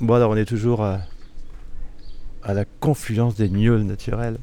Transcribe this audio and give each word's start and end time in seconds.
Bon, 0.00 0.14
alors 0.14 0.30
on 0.30 0.36
est 0.36 0.44
toujours 0.44 0.82
à, 0.82 1.00
à 2.42 2.52
la 2.52 2.64
confluence 2.64 3.34
des 3.36 3.48
gnolls 3.48 3.84
naturels. 3.84 4.38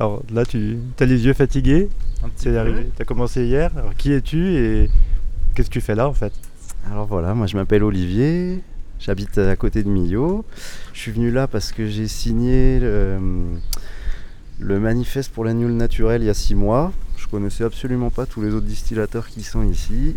Alors 0.00 0.22
là, 0.32 0.44
tu 0.44 0.78
as 0.98 1.04
les 1.04 1.24
yeux 1.24 1.34
fatigués? 1.34 1.88
C'est 2.36 2.56
arrivé. 2.56 2.90
Tu 2.96 3.02
as 3.02 3.04
commencé 3.04 3.44
hier. 3.44 3.70
Alors 3.76 3.94
qui 3.94 4.12
es-tu 4.12 4.56
et 4.56 4.90
qu'est-ce 5.54 5.68
que 5.68 5.74
tu 5.74 5.80
fais 5.80 5.94
là 5.94 6.08
en 6.08 6.14
fait? 6.14 6.32
Alors 6.90 7.06
voilà, 7.06 7.34
moi 7.34 7.46
je 7.46 7.56
m'appelle 7.56 7.84
Olivier. 7.84 8.62
J'habite 8.98 9.38
à 9.38 9.54
côté 9.56 9.82
de 9.82 9.88
Millau. 9.88 10.44
Je 10.92 11.00
suis 11.00 11.12
venu 11.12 11.30
là 11.30 11.46
parce 11.46 11.72
que 11.72 11.86
j'ai 11.86 12.08
signé 12.08 12.80
le, 12.80 13.18
le 14.58 14.80
manifeste 14.80 15.32
pour 15.32 15.44
la 15.44 15.52
gnôle 15.52 15.72
naturelle 15.72 16.22
il 16.22 16.26
y 16.26 16.30
a 16.30 16.34
six 16.34 16.54
mois. 16.54 16.92
Je 17.16 17.28
connaissais 17.28 17.64
absolument 17.64 18.10
pas 18.10 18.26
tous 18.26 18.42
les 18.42 18.52
autres 18.54 18.66
distillateurs 18.66 19.28
qui 19.28 19.42
sont 19.42 19.62
ici. 19.62 20.16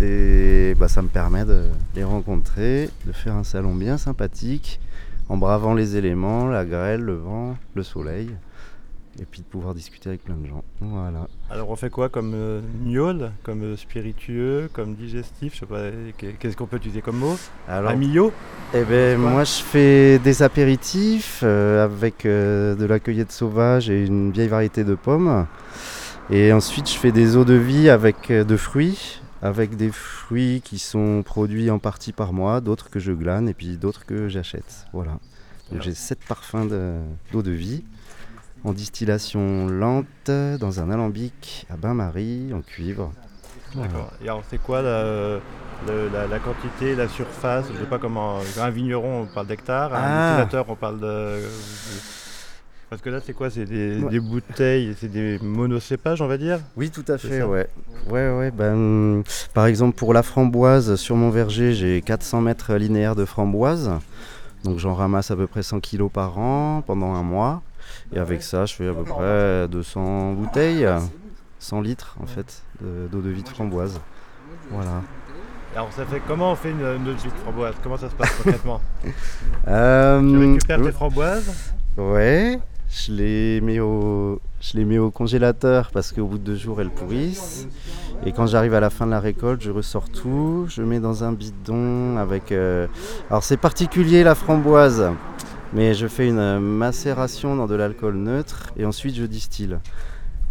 Et 0.00 0.74
bah, 0.78 0.88
ça 0.88 1.00
me 1.02 1.08
permet 1.08 1.44
de 1.44 1.62
les 1.94 2.04
rencontrer, 2.04 2.90
de 3.06 3.12
faire 3.12 3.34
un 3.34 3.44
salon 3.44 3.74
bien 3.74 3.96
sympathique, 3.96 4.78
en 5.28 5.36
bravant 5.38 5.74
les 5.74 5.96
éléments, 5.96 6.46
la 6.48 6.64
grêle, 6.64 7.00
le 7.00 7.14
vent, 7.14 7.56
le 7.74 7.82
soleil, 7.82 8.28
et 9.18 9.24
puis 9.24 9.40
de 9.40 9.46
pouvoir 9.46 9.72
discuter 9.74 10.10
avec 10.10 10.22
plein 10.22 10.34
de 10.36 10.46
gens. 10.46 10.62
Voilà. 10.80 11.28
Alors 11.50 11.70
on 11.70 11.76
fait 11.76 11.88
quoi 11.88 12.10
comme 12.10 12.32
euh, 12.34 12.60
gnôle, 12.84 13.30
comme 13.42 13.62
euh, 13.62 13.76
spiritueux, 13.76 14.68
comme 14.74 14.94
digestif 14.94 15.54
Je 15.54 15.60
sais 15.60 15.66
pas, 15.66 15.84
qu'est- 16.18 16.34
qu'est-ce 16.38 16.56
qu'on 16.58 16.66
peut 16.66 16.76
utiliser 16.76 17.00
comme 17.00 17.16
mot? 17.16 17.36
Alors, 17.66 17.92
eh 18.74 18.82
ben, 18.84 19.18
moi 19.18 19.44
je 19.44 19.62
fais 19.62 20.18
des 20.18 20.42
apéritifs 20.42 21.40
euh, 21.42 21.82
avec 21.82 22.26
euh, 22.26 22.74
de 22.74 22.84
la 22.84 22.98
cueillette 23.00 23.32
sauvage 23.32 23.88
et 23.88 24.04
une 24.04 24.30
vieille 24.30 24.48
variété 24.48 24.84
de 24.84 24.94
pommes. 24.94 25.46
Et 26.28 26.52
ensuite 26.52 26.90
je 26.90 26.98
fais 26.98 27.12
des 27.12 27.36
eaux 27.36 27.44
de 27.46 27.54
vie 27.54 27.88
avec 27.88 28.30
de 28.30 28.56
fruits, 28.56 29.22
avec 29.42 29.76
des 29.76 29.90
fruits 29.90 30.60
qui 30.64 30.78
sont 30.78 31.22
produits 31.24 31.70
en 31.70 31.78
partie 31.78 32.12
par 32.12 32.32
moi, 32.32 32.60
d'autres 32.60 32.90
que 32.90 32.98
je 32.98 33.12
glane 33.12 33.48
et 33.48 33.54
puis 33.54 33.76
d'autres 33.76 34.04
que 34.06 34.28
j'achète. 34.28 34.86
Voilà. 34.92 35.18
Donc 35.70 35.82
j'ai 35.82 35.94
sept 35.94 36.20
parfums 36.28 36.66
de- 36.68 37.00
d'eau 37.32 37.42
de 37.42 37.50
vie 37.50 37.84
en 38.64 38.72
distillation 38.72 39.66
lente 39.66 40.06
dans 40.30 40.80
un 40.80 40.90
alambic 40.90 41.66
à 41.70 41.76
bain-marie 41.76 42.52
en 42.54 42.62
cuivre. 42.62 43.12
D'accord. 43.74 44.10
Et 44.20 44.28
alors 44.28 44.42
c'est 44.48 44.58
quoi 44.62 44.80
la, 44.80 45.38
le- 45.86 46.08
la- 46.12 46.26
la 46.26 46.38
quantité, 46.38 46.94
la 46.94 47.08
surface? 47.08 47.66
Je 47.72 47.78
sais 47.78 47.84
pas 47.90 47.98
comment. 47.98 48.38
Un 48.60 48.70
vigneron, 48.70 49.22
on 49.22 49.26
parle 49.26 49.48
d'hectares. 49.48 49.92
Un 49.92 49.98
Ah. 50.02 50.28
distillateur, 50.36 50.66
on 50.70 50.76
parle 50.76 51.00
de. 51.00 51.40
Parce 52.88 53.02
que 53.02 53.10
là, 53.10 53.18
c'est 53.24 53.32
quoi 53.32 53.50
C'est 53.50 53.64
des, 53.64 54.00
Ouais. 54.02 54.10
des 54.10 54.20
bouteilles, 54.20 54.94
c'est 54.98 55.08
des 55.08 55.38
monocépages, 55.40 56.22
on 56.22 56.28
va 56.28 56.38
dire? 56.38 56.60
Oui, 56.76 56.90
tout 56.90 57.04
à 57.08 57.18
fait, 57.18 57.42
ouais. 57.42 57.68
Ouais, 58.08 58.30
ouais, 58.30 58.50
ben, 58.52 59.22
par 59.54 59.66
exemple, 59.66 59.96
pour 59.96 60.14
la 60.14 60.22
framboise, 60.22 60.94
sur 60.94 61.16
mon 61.16 61.30
verger, 61.30 61.72
j'ai 61.74 62.00
400 62.00 62.40
mètres 62.42 62.74
linéaires 62.74 63.16
de 63.16 63.24
framboise. 63.24 63.90
Donc 64.62 64.78
j'en 64.78 64.94
ramasse 64.94 65.30
à 65.30 65.36
peu 65.36 65.46
près 65.46 65.62
100 65.62 65.80
kilos 65.80 66.10
par 66.12 66.38
an 66.38 66.82
pendant 66.86 67.14
un 67.14 67.22
mois. 67.22 67.62
Et 68.12 68.18
avec 68.18 68.42
ça, 68.42 68.66
je 68.66 68.74
fais 68.74 68.88
à 68.88 68.92
peu 68.92 69.04
près 69.04 69.68
200 69.68 70.32
bouteilles, 70.32 70.86
100 71.58 71.80
litres 71.80 72.16
en 72.22 72.26
fait, 72.26 72.62
de- 72.80 73.08
d'eau 73.10 73.20
de 73.20 73.30
vie 73.30 73.42
de 73.42 73.48
framboise. 73.48 74.00
Voilà. 74.70 75.02
Alors 75.74 75.92
ça 75.92 76.04
fait 76.06 76.20
comment 76.26 76.52
on 76.52 76.56
fait 76.56 76.70
une, 76.70 76.82
eau 76.82 76.98
de 76.98 77.10
vie 77.12 77.24
de 77.28 77.38
framboise? 77.42 77.74
Comment 77.82 77.96
ça 77.96 78.08
se 78.08 78.14
passe 78.14 78.30
concrètement? 78.42 78.80
Euh, 79.68 80.20
Tu 80.20 80.38
récupères 80.38 80.82
tes 80.82 80.92
framboises? 80.92 81.52
Ouais, 81.96 82.58
je 83.04 83.12
les 83.12 83.60
mets 83.60 83.80
au, 83.80 84.40
je 84.60 84.76
les 84.76 84.84
mets 84.84 84.98
au 84.98 85.10
congélateur 85.10 85.90
parce 85.92 86.12
qu'au 86.12 86.24
bout 86.26 86.38
de 86.38 86.44
deux 86.44 86.56
jours 86.56 86.80
elles 86.80 86.90
pourrissent. 86.90 87.68
Et 88.24 88.32
quand 88.32 88.46
j'arrive 88.46 88.72
à 88.74 88.80
la 88.80 88.90
fin 88.90 89.04
de 89.06 89.10
la 89.10 89.20
récolte, 89.20 89.62
je 89.62 89.70
ressors 89.70 90.08
tout, 90.08 90.64
je 90.68 90.82
mets 90.82 91.00
dans 91.00 91.22
un 91.22 91.32
bidon 91.32 92.16
avec. 92.16 92.52
euh, 92.52 92.86
Alors 93.28 93.44
c'est 93.44 93.58
particulier 93.58 94.24
la 94.24 94.34
framboise, 94.34 95.10
mais 95.74 95.92
je 95.92 96.06
fais 96.06 96.26
une 96.28 96.58
macération 96.58 97.54
dans 97.56 97.66
de 97.66 97.74
l'alcool 97.74 98.16
neutre 98.16 98.72
et 98.78 98.86
ensuite 98.86 99.14
je 99.16 99.24
distille. 99.26 99.76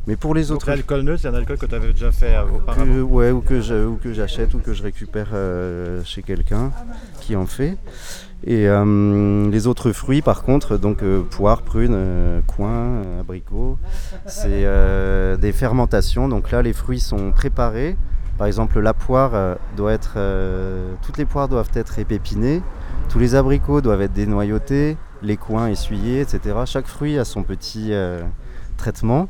Mais 0.08 0.16
pour 0.16 0.36
les 0.36 0.52
autres 0.52 0.70
l'alcool 0.70 1.02
neutre, 1.02 1.22
c'est 1.24 1.28
un 1.28 1.34
alcool 1.34 1.58
que 1.58 1.66
tu 1.66 1.74
avais 1.76 1.92
déjà 1.92 2.12
fait 2.12 2.36
euh, 2.36 2.44
auparavant. 2.56 2.86
que, 2.86 3.02
ouais, 3.02 3.32
ou 3.32 3.42
que 3.42 3.60
je- 3.62 3.86
ou 3.86 3.96
que 3.96 4.14
j'achète 4.14 4.54
ou 4.54 4.60
que 4.60 4.74
je 4.74 4.84
récupère 4.84 5.30
euh, 5.34 6.02
chez 6.04 6.22
quelqu'un 6.22 6.72
qui 7.22 7.36
en 7.36 7.46
fait. 7.48 7.78
Et 8.46 8.68
euh, 8.70 9.50
les 9.50 9.66
autres 9.66 9.92
fruits, 9.92 10.22
par 10.22 10.44
contre, 10.44 10.78
donc 10.78 11.02
euh, 11.02 11.24
poire, 11.24 11.64
prune, 11.64 11.98
coin, 12.46 13.02
abricot, 13.20 13.80
c'est 14.28 14.66
des 15.40 15.52
fermentations. 15.52 16.28
Donc 16.30 16.52
là, 16.52 16.62
les 16.62 16.74
fruits 16.74 17.00
sont 17.00 17.32
préparés. 17.32 17.96
Par 18.38 18.46
exemple, 18.48 18.80
la 18.82 18.94
poire 18.94 19.56
doit 19.78 19.94
être, 19.94 20.18
toutes 21.02 21.18
les 21.18 21.26
poires 21.26 21.48
doivent 21.48 21.72
être 21.74 21.98
épépinées, 22.00 22.62
tous 23.10 23.18
les 23.18 23.34
abricots 23.34 23.80
doivent 23.82 24.02
être 24.02 24.14
dénoyautés, 24.14 24.98
les 25.24 25.38
coins 25.38 25.70
essuyés, 25.70 26.20
etc. 26.20 26.40
Chaque 26.66 26.86
fruit 26.88 27.18
a 27.18 27.24
son 27.26 27.42
petit 27.44 27.94
traitement 28.78 29.30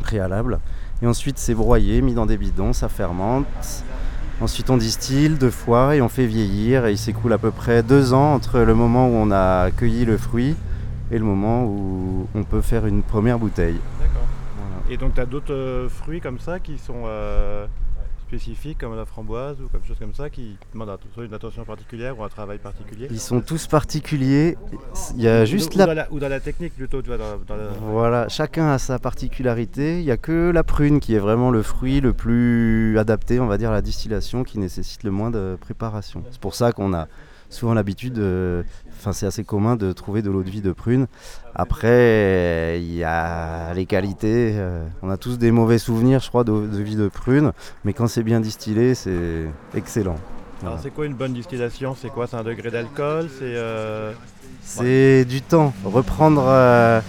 préalable. 0.00 0.58
Et 1.02 1.06
ensuite, 1.06 1.38
c'est 1.38 1.54
broyé, 1.54 2.02
mis 2.02 2.14
dans 2.14 2.26
des 2.26 2.36
bidons, 2.36 2.72
ça 2.72 2.88
fermente. 2.88 3.46
Ensuite, 4.40 4.70
on 4.70 4.76
distille 4.76 5.30
deux 5.30 5.50
fois 5.50 5.94
et 5.96 6.00
on 6.00 6.08
fait 6.08 6.26
vieillir. 6.26 6.86
Et 6.86 6.92
il 6.92 6.98
s'écoule 6.98 7.32
à 7.32 7.38
peu 7.38 7.50
près 7.50 7.82
deux 7.82 8.12
ans 8.12 8.34
entre 8.34 8.60
le 8.60 8.74
moment 8.74 9.08
où 9.08 9.12
on 9.12 9.30
a 9.30 9.70
cueilli 9.70 10.04
le 10.04 10.16
fruit 10.16 10.56
et 11.10 11.18
le 11.18 11.24
moment 11.24 11.64
où 11.64 12.26
on 12.34 12.44
peut 12.44 12.60
faire 12.60 12.86
une 12.86 13.02
première 13.02 13.38
bouteille. 13.38 13.80
D'accord. 14.00 14.26
Voilà. 14.56 14.92
Et 14.92 14.96
donc 14.96 15.14
tu 15.14 15.20
as 15.20 15.26
d'autres 15.26 15.52
euh, 15.52 15.88
fruits 15.88 16.20
comme 16.20 16.38
ça 16.38 16.60
qui 16.60 16.78
sont 16.78 17.02
euh, 17.06 17.66
spécifiques, 18.34 18.78
comme 18.78 18.94
la 18.94 19.04
framboise 19.04 19.56
ou 19.60 19.66
comme 19.68 19.84
chose 19.84 19.98
comme 19.98 20.14
ça, 20.14 20.30
qui 20.30 20.56
demandent 20.72 20.90
att- 20.90 21.00
soit 21.14 21.24
une 21.24 21.34
attention 21.34 21.64
particulière 21.64 22.16
ou 22.18 22.22
un 22.22 22.28
travail 22.28 22.58
particulier 22.58 23.08
Ils 23.10 23.18
sont 23.18 23.40
tous 23.40 23.66
particuliers. 23.66 24.56
Il 25.16 25.22
y 25.22 25.26
a 25.28 25.44
juste 25.44 25.74
ou, 25.74 25.78
la 25.78 25.86
dans 25.86 25.94
la, 25.94 26.12
ou 26.12 26.20
dans 26.20 26.28
la 26.28 26.38
technique 26.38 26.74
plutôt, 26.76 27.02
tu 27.02 27.08
vois, 27.08 27.18
dans, 27.18 27.38
dans 27.46 27.56
la- 27.56 27.68
Voilà, 27.80 28.28
chacun 28.28 28.68
a 28.70 28.78
sa 28.78 28.98
particularité. 29.00 29.98
Il 29.98 30.04
n'y 30.04 30.12
a 30.12 30.16
que 30.16 30.50
la 30.52 30.62
prune 30.62 31.00
qui 31.00 31.14
est 31.16 31.18
vraiment 31.18 31.50
le 31.50 31.62
fruit 31.62 32.00
le 32.00 32.12
plus 32.12 32.96
adapté, 32.98 33.40
on 33.40 33.46
va 33.46 33.58
dire, 33.58 33.70
à 33.70 33.74
la 33.74 33.82
distillation, 33.82 34.44
qui 34.44 34.58
nécessite 34.60 35.02
le 35.02 35.10
moins 35.10 35.30
de 35.32 35.56
préparation. 35.60 36.22
C'est 36.30 36.40
pour 36.40 36.54
ça 36.54 36.70
qu'on 36.72 36.94
a 36.94 37.08
souvent 37.50 37.74
l'habitude, 37.74 38.14
de- 38.14 38.64
enfin 38.98 39.12
c'est 39.12 39.26
assez 39.26 39.44
commun 39.44 39.76
de 39.76 39.92
trouver 39.92 40.22
de 40.22 40.30
l'eau 40.30 40.42
de 40.42 40.48
vie 40.50 40.62
de 40.62 40.72
prune. 40.72 41.06
Après, 41.54 42.78
il 42.80 42.94
y 42.94 43.04
a 43.04 43.74
les 43.74 43.84
qualités. 43.86 44.52
euh, 44.54 44.84
on 45.02 45.10
a 45.10 45.16
tous 45.16 45.36
des 45.38 45.50
mauvais 45.50 45.78
souvenirs, 45.78 46.20
je 46.20 46.28
crois, 46.28 46.44
d'eau 46.44 46.66
de 46.66 46.82
vie 46.82 46.96
de 46.96 47.08
prune, 47.08 47.52
mais 47.84 47.92
quand 47.92 48.06
c'est 48.06 48.22
bien 48.22 48.40
distillé, 48.40 48.94
c'est 48.94 49.46
excellent. 49.74 50.16
Alors 50.62 50.78
c'est 50.82 50.90
quoi 50.90 51.06
une 51.06 51.14
bonne 51.14 51.32
distillation? 51.32 51.96
C'est 52.00 52.10
quoi? 52.10 52.26
C'est 52.26 52.36
un 52.36 52.44
degré 52.44 52.70
d'alcool? 52.70 53.28
C'est 53.38 53.54
euh, 53.56 54.12
C'est 54.62 55.24
du 55.24 55.40
temps. 55.42 55.72
Reprendre 55.84 56.44
euh, 56.46 57.00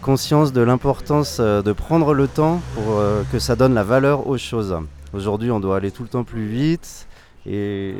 conscience 0.00 0.52
de 0.52 0.60
l'importance 0.62 1.38
euh, 1.40 1.62
de 1.62 1.72
prendre 1.72 2.14
le 2.14 2.28
temps 2.28 2.60
pour 2.74 2.98
euh, 2.98 3.22
que 3.32 3.38
ça 3.40 3.56
donne 3.56 3.74
la 3.74 3.82
valeur 3.84 4.28
aux 4.28 4.38
choses. 4.38 4.76
Aujourd'hui, 5.12 5.50
on 5.50 5.58
doit 5.58 5.76
aller 5.78 5.90
tout 5.90 6.04
le 6.04 6.08
temps 6.08 6.22
plus 6.24 6.46
vite 6.46 7.08
et 7.46 7.94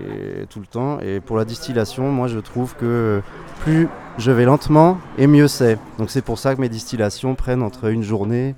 tout 0.51 0.61
le 0.61 0.67
temps. 0.67 1.01
Et 1.01 1.21
pour 1.21 1.37
la 1.37 1.45
distillation, 1.45 2.11
moi, 2.11 2.29
je 2.29 2.39
trouve 2.39 2.75
que 2.77 3.23
plus 3.61 3.89
je 4.19 4.31
vais 4.31 4.45
lentement 4.45 4.99
et 5.19 5.27
mieux 5.27 5.49
c'est. 5.49 5.79
Donc 5.99 6.11
c'est 6.11 6.23
pour 6.23 6.39
ça 6.39 6.55
que 6.55 6.61
mes 6.61 6.69
distillations 6.69 7.35
prennent 7.35 7.63
entre 7.63 7.87
une 7.91 8.03
journée 8.03 8.55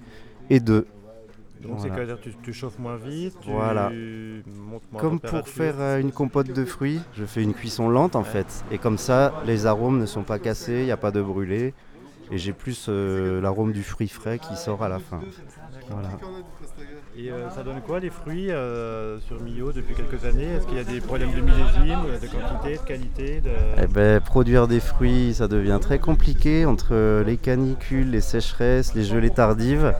et 0.50 0.58
deux. 0.60 0.86
donc 1.62 1.78
c'est 1.80 1.88
Voilà. 1.88 2.04
quoi 2.14 2.16
tu, 2.22 2.34
tu 2.42 2.52
chauffes 2.52 2.78
moins 2.78 2.96
vite, 2.96 3.36
tu 3.40 3.50
Voilà. 3.50 3.90
montes 3.90 4.82
moins 4.90 5.00
Comme 5.00 5.20
pour 5.20 5.46
faire 5.46 5.74
euh, 5.78 6.00
une 6.00 6.10
compote 6.12 6.48
de 6.52 6.64
fruits, 6.64 7.00
je 7.14 7.24
fais 7.24 7.42
une 7.42 7.54
cuisson 7.54 7.88
lente 7.88 8.16
en 8.16 8.24
fait. 8.24 8.64
Et 8.72 8.78
comme 8.78 8.98
ça, 8.98 9.32
les 9.46 9.66
arômes 9.66 9.98
ne 9.98 10.06
sont 10.06 10.22
pas 10.24 10.38
cassés, 10.40 10.80
il 10.80 10.84
n'y 10.86 10.90
a 10.90 10.96
pas 10.96 11.10
de 11.12 11.22
brûlé. 11.22 11.74
Et 12.30 12.38
j'ai 12.38 12.52
plus 12.52 12.86
euh, 12.88 13.40
l'arôme 13.40 13.72
du 13.72 13.82
fruit 13.82 14.08
frais 14.08 14.38
qui 14.38 14.56
sort 14.56 14.82
à 14.82 14.88
la 14.88 14.98
fin. 14.98 15.20
Voilà. 15.90 16.08
Et 17.14 17.30
euh, 17.30 17.50
ça 17.50 17.62
donne 17.62 17.82
quoi 17.86 18.00
les 18.00 18.08
fruits 18.08 18.50
euh, 18.50 19.20
sur 19.20 19.38
Millau 19.42 19.70
depuis 19.70 19.94
quelques 19.94 20.24
années? 20.24 20.46
Est-ce 20.56 20.66
qu'il 20.66 20.78
y 20.78 20.80
a 20.80 20.84
des 20.84 21.00
problèmes 21.00 21.30
de 21.30 21.42
millésime, 21.42 21.98
de 22.22 22.26
quantité, 22.26 22.78
de 22.78 22.88
qualité. 22.88 23.42
Eh 23.76 23.86
ben, 23.86 24.18
produire 24.20 24.66
des 24.66 24.80
fruits, 24.80 25.34
ça 25.34 25.46
devient 25.46 25.78
très 25.78 25.98
compliqué 25.98 26.64
entre 26.64 27.22
les 27.22 27.36
canicules, 27.36 28.10
les 28.10 28.22
sécheresses, 28.22 28.94
les 28.94 29.04
gelées 29.04 29.28
tardives. 29.28 29.94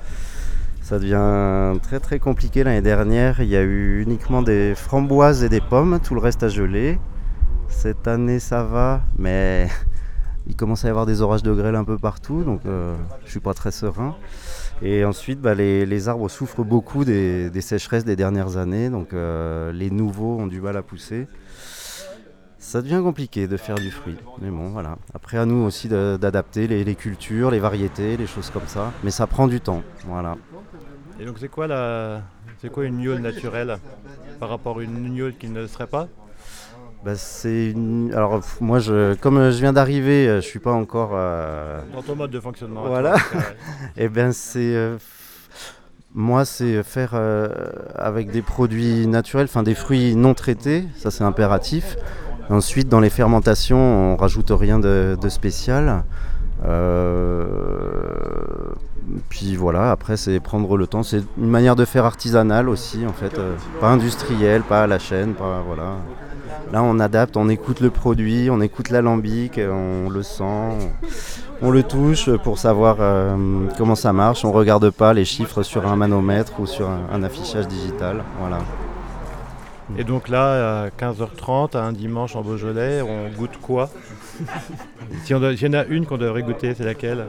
Ça 0.80 0.98
devient 0.98 1.78
très 1.82 2.00
très 2.00 2.18
compliqué. 2.18 2.64
L'année 2.64 2.80
dernière, 2.80 3.40
il 3.42 3.48
y 3.48 3.56
a 3.56 3.62
eu 3.62 4.02
uniquement 4.02 4.40
des 4.40 4.74
framboises 4.74 5.44
et 5.44 5.50
des 5.50 5.60
pommes, 5.60 6.00
tout 6.02 6.14
le 6.14 6.20
reste 6.20 6.42
a 6.42 6.48
gelé. 6.48 6.98
Cette 7.68 8.08
année, 8.08 8.38
ça 8.38 8.64
va, 8.64 9.02
mais 9.18 9.68
il 10.46 10.56
commence 10.56 10.84
à 10.84 10.88
y 10.88 10.90
avoir 10.90 11.06
des 11.06 11.22
orages 11.22 11.42
de 11.42 11.52
grêle 11.52 11.76
un 11.76 11.84
peu 11.84 11.98
partout, 11.98 12.42
donc 12.42 12.60
euh, 12.66 12.96
je 13.24 13.30
suis 13.30 13.40
pas 13.40 13.54
très 13.54 13.70
serein. 13.70 14.16
Et 14.82 15.04
ensuite, 15.04 15.40
bah, 15.40 15.54
les, 15.54 16.08
arbres 16.08 16.28
souffrent 16.28 16.64
beaucoup 16.64 17.04
des, 17.04 17.60
sécheresses 17.60 18.04
des 18.04 18.16
dernières 18.16 18.56
années, 18.56 18.90
donc 18.90 19.12
euh, 19.12 19.70
les 19.72 19.90
nouveaux 19.90 20.38
ont 20.38 20.48
du 20.48 20.60
mal 20.60 20.76
à 20.76 20.82
pousser. 20.82 21.28
Ça 22.58 22.80
devient 22.82 23.00
compliqué 23.02 23.46
de 23.46 23.56
faire 23.56 23.76
du 23.76 23.90
fruit, 23.90 24.16
mais 24.40 24.50
bon, 24.50 24.70
voilà. 24.70 24.96
Après, 25.14 25.36
à 25.36 25.46
nous 25.46 25.64
aussi 25.64 25.88
d'adapter 25.88 26.66
les, 26.66 26.94
cultures, 26.94 27.50
les 27.50 27.58
variétés, 27.58 28.16
les 28.16 28.26
choses 28.26 28.50
comme 28.50 28.66
ça. 28.66 28.92
Mais 29.04 29.10
ça 29.10 29.26
prend 29.26 29.46
du 29.46 29.60
temps, 29.60 29.82
voilà. 30.06 30.36
Et 31.20 31.24
donc 31.24 31.36
c'est 31.38 31.48
quoi 31.48 31.66
la... 31.66 32.22
quoi 32.72 32.84
une 32.84 32.98
gnôle 32.98 33.18
naturelle 33.18 33.78
par 34.40 34.48
rapport 34.48 34.78
à 34.78 34.82
une 34.82 35.14
gnôle 35.14 35.36
qui 35.36 35.48
ne 35.48 35.60
le 35.60 35.66
serait 35.68 35.86
pas? 35.86 36.08
Bah, 37.04 37.16
c'est 37.16 37.70
une... 37.70 38.12
Alors 38.14 38.40
moi, 38.60 38.78
je, 38.78 39.14
comme 39.14 39.50
je 39.50 39.58
viens 39.58 39.72
d'arriver, 39.72 40.26
je 40.36 40.46
suis 40.46 40.58
pas 40.58 40.72
encore 40.72 41.10
dans 41.10 42.02
ton 42.02 42.16
mode 42.16 42.30
de 42.30 42.40
fonctionnement. 42.40 42.84
Voilà. 42.86 43.16
Et 43.96 44.04
eh 44.04 44.08
bien 44.08 44.32
c'est 44.32 44.76
moi, 46.14 46.44
c'est 46.44 46.82
faire 46.82 47.14
avec 47.94 48.30
des 48.30 48.42
produits 48.42 49.06
naturels, 49.06 49.46
enfin 49.48 49.62
des 49.62 49.74
fruits 49.74 50.14
non 50.14 50.34
traités, 50.34 50.84
ça 50.96 51.10
c'est 51.10 51.24
impératif. 51.24 51.96
Ensuite, 52.50 52.88
dans 52.88 53.00
les 53.00 53.10
fermentations, 53.10 53.78
on 54.12 54.16
rajoute 54.16 54.50
rien 54.50 54.78
de, 54.78 55.16
spécial. 55.28 56.04
Euh, 56.64 57.46
puis 59.28 59.56
voilà, 59.56 59.90
après 59.90 60.16
c'est 60.16 60.38
prendre 60.38 60.76
le 60.76 60.86
temps. 60.86 61.02
C'est 61.02 61.22
une 61.38 61.48
manière 61.48 61.76
de 61.76 61.84
faire 61.84 62.04
artisanale 62.04 62.68
aussi, 62.68 63.06
en 63.06 63.12
fait, 63.12 63.38
euh, 63.38 63.54
pas 63.80 63.88
industrielle, 63.88 64.62
pas 64.62 64.82
à 64.82 64.86
la 64.86 64.98
chaîne, 64.98 65.34
pas 65.34 65.62
voilà. 65.66 65.96
Là, 66.70 66.82
on 66.82 66.98
adapte, 67.00 67.36
on 67.36 67.48
écoute 67.48 67.80
le 67.80 67.90
produit, 67.90 68.48
on 68.50 68.60
écoute 68.60 68.90
l'alambic, 68.90 69.58
on 69.58 70.08
le 70.08 70.22
sent, 70.22 70.44
on, 71.60 71.70
le 71.70 71.82
touche 71.82 72.30
pour 72.44 72.58
savoir 72.58 72.96
euh, 73.00 73.66
comment 73.76 73.94
ça 73.94 74.12
marche. 74.12 74.44
On 74.44 74.52
regarde 74.52 74.90
pas 74.90 75.12
les 75.12 75.24
chiffres 75.24 75.62
sur 75.62 75.86
un 75.86 75.96
manomètre 75.96 76.60
ou 76.60 76.66
sur 76.66 76.88
un, 76.88 77.22
affichage 77.22 77.68
digital, 77.68 78.22
voilà. 78.40 78.58
Et 79.98 80.04
donc 80.04 80.28
là, 80.28 80.84
à 80.84 80.88
15h30, 80.88 81.76
un 81.76 81.92
dimanche 81.92 82.36
en 82.36 82.42
Beaujolais, 82.42 83.02
on 83.02 83.28
goûte 83.36 83.58
quoi? 83.60 83.90
S'il 85.24 85.36
y 85.36 85.66
en 85.68 85.72
a 85.74 85.84
une 85.84 86.06
qu'on 86.06 86.16
devrait 86.16 86.42
goûter, 86.42 86.74
c'est 86.74 86.84
laquelle? 86.84 87.26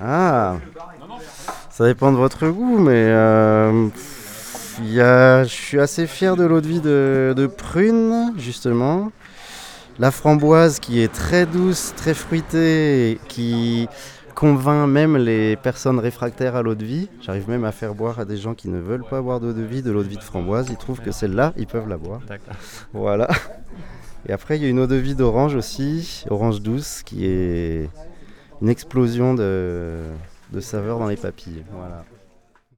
Ah 0.00 0.56
Ça 1.70 1.84
dépend 1.84 2.10
de 2.10 2.16
votre 2.16 2.48
goût, 2.48 2.78
mais 2.78 2.92
euh, 2.94 3.88
je 4.82 5.44
suis 5.48 5.80
assez 5.80 6.06
fier 6.06 6.36
de 6.36 6.44
l'eau 6.44 6.60
de 6.60 6.66
vie 6.66 6.80
de, 6.80 7.34
de 7.36 7.46
prune, 7.46 8.32
justement. 8.36 9.12
La 9.98 10.10
framboise 10.10 10.80
qui 10.80 11.00
est 11.00 11.12
très 11.12 11.46
douce, 11.46 11.92
très 11.96 12.14
fruitée, 12.14 13.20
qui 13.28 13.88
convainc 14.34 14.88
même 14.88 15.16
les 15.16 15.54
personnes 15.54 16.00
réfractaires 16.00 16.56
à 16.56 16.62
l'eau 16.62 16.74
de 16.74 16.84
vie. 16.84 17.08
J'arrive 17.20 17.48
même 17.48 17.64
à 17.64 17.72
faire 17.72 17.94
boire 17.94 18.18
à 18.18 18.24
des 18.24 18.36
gens 18.36 18.54
qui 18.54 18.68
ne 18.68 18.78
veulent 18.78 19.04
pas 19.08 19.22
boire 19.22 19.38
d'eau 19.38 19.52
de 19.52 19.62
vie 19.62 19.82
de 19.82 19.92
l'eau 19.92 20.02
de 20.02 20.08
vie 20.08 20.16
de 20.16 20.22
framboise. 20.22 20.66
Ils 20.70 20.76
trouvent 20.76 21.00
que 21.00 21.12
celle-là, 21.12 21.52
ils 21.56 21.68
peuvent 21.68 21.88
la 21.88 21.96
boire. 21.96 22.20
Voilà. 22.92 23.28
Et 24.28 24.32
après, 24.32 24.56
il 24.56 24.62
y 24.62 24.66
a 24.66 24.68
une 24.68 24.80
eau 24.80 24.86
de 24.86 24.96
vie 24.96 25.14
d'orange 25.14 25.54
aussi, 25.54 26.24
orange 26.30 26.60
douce, 26.60 27.02
qui 27.04 27.26
est 27.26 27.88
une 28.60 28.68
explosion 28.68 29.34
de, 29.34 30.00
de 30.52 30.60
saveur 30.60 30.98
dans 30.98 31.06
les 31.06 31.16
papilles. 31.16 31.62
Voilà. 31.70 32.04